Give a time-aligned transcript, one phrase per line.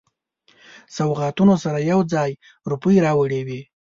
[0.97, 2.31] سوغاتونو سره یو ځای
[2.71, 3.61] روپۍ راوړي وې.